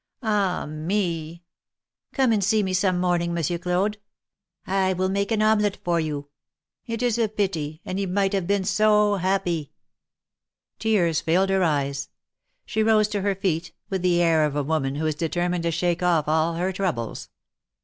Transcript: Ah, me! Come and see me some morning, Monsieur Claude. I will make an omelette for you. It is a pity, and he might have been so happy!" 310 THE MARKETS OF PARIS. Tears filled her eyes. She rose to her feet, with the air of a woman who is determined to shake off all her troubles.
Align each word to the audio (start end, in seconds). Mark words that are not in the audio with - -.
Ah, 0.23 0.65
me! 0.65 1.43
Come 2.11 2.31
and 2.31 2.43
see 2.43 2.63
me 2.63 2.73
some 2.73 2.99
morning, 2.99 3.35
Monsieur 3.35 3.59
Claude. 3.59 3.99
I 4.65 4.93
will 4.93 5.09
make 5.09 5.31
an 5.31 5.43
omelette 5.43 5.77
for 5.83 5.99
you. 5.99 6.29
It 6.87 7.03
is 7.03 7.19
a 7.19 7.27
pity, 7.27 7.81
and 7.85 7.99
he 7.99 8.07
might 8.07 8.33
have 8.33 8.47
been 8.47 8.63
so 8.63 9.17
happy!" 9.17 9.73
310 10.79 10.91
THE 10.91 10.97
MARKETS 10.97 11.19
OF 11.19 11.25
PARIS. 11.25 11.25
Tears 11.27 11.35
filled 11.35 11.49
her 11.51 11.63
eyes. 11.63 12.09
She 12.65 12.81
rose 12.81 13.07
to 13.09 13.21
her 13.21 13.35
feet, 13.35 13.73
with 13.91 14.01
the 14.01 14.23
air 14.23 14.43
of 14.43 14.55
a 14.55 14.63
woman 14.63 14.95
who 14.95 15.05
is 15.05 15.13
determined 15.13 15.61
to 15.65 15.71
shake 15.71 16.01
off 16.01 16.27
all 16.27 16.55
her 16.55 16.71
troubles. 16.71 17.29